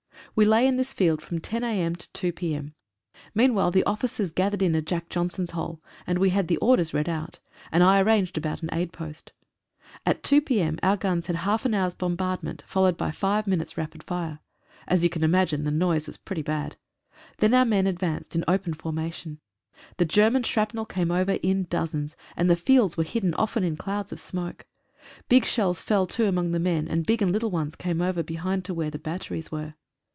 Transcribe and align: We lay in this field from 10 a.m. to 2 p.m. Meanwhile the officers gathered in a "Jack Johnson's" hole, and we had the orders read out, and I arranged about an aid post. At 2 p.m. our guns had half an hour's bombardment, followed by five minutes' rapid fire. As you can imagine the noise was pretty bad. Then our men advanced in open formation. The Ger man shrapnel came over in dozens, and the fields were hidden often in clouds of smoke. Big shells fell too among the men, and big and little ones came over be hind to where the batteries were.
We 0.33 0.45
lay 0.45 0.65
in 0.65 0.77
this 0.77 0.93
field 0.93 1.21
from 1.21 1.39
10 1.39 1.61
a.m. 1.65 1.93
to 1.97 2.09
2 2.13 2.31
p.m. 2.31 2.73
Meanwhile 3.35 3.71
the 3.71 3.83
officers 3.83 4.31
gathered 4.31 4.61
in 4.61 4.73
a 4.75 4.81
"Jack 4.81 5.09
Johnson's" 5.09 5.51
hole, 5.51 5.83
and 6.07 6.19
we 6.19 6.29
had 6.29 6.47
the 6.47 6.55
orders 6.57 6.93
read 6.93 7.09
out, 7.09 7.39
and 7.69 7.83
I 7.83 7.99
arranged 7.99 8.37
about 8.37 8.61
an 8.63 8.69
aid 8.71 8.93
post. 8.93 9.33
At 10.05 10.23
2 10.23 10.39
p.m. 10.39 10.79
our 10.81 10.95
guns 10.95 11.25
had 11.25 11.35
half 11.35 11.65
an 11.65 11.73
hour's 11.73 11.95
bombardment, 11.95 12.63
followed 12.65 12.95
by 12.95 13.11
five 13.11 13.45
minutes' 13.45 13.77
rapid 13.77 14.03
fire. 14.03 14.39
As 14.87 15.03
you 15.03 15.09
can 15.09 15.21
imagine 15.21 15.65
the 15.65 15.69
noise 15.69 16.07
was 16.07 16.15
pretty 16.15 16.43
bad. 16.43 16.77
Then 17.39 17.53
our 17.53 17.65
men 17.65 17.85
advanced 17.85 18.33
in 18.33 18.45
open 18.47 18.73
formation. 18.73 19.41
The 19.97 20.05
Ger 20.05 20.29
man 20.31 20.43
shrapnel 20.43 20.85
came 20.85 21.11
over 21.11 21.33
in 21.43 21.65
dozens, 21.69 22.15
and 22.37 22.49
the 22.49 22.55
fields 22.55 22.95
were 22.95 23.03
hidden 23.03 23.33
often 23.33 23.65
in 23.65 23.75
clouds 23.75 24.13
of 24.13 24.19
smoke. 24.21 24.65
Big 25.27 25.43
shells 25.43 25.81
fell 25.81 26.07
too 26.07 26.25
among 26.27 26.53
the 26.53 26.59
men, 26.59 26.87
and 26.87 27.05
big 27.05 27.21
and 27.21 27.33
little 27.33 27.51
ones 27.51 27.75
came 27.75 27.99
over 28.01 28.23
be 28.23 28.35
hind 28.35 28.63
to 28.63 28.73
where 28.73 28.89
the 28.91 28.97
batteries 28.97 29.51
were. 29.51 29.73